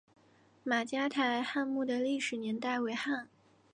[0.63, 3.29] 马家台汉墓的历史年代为汉。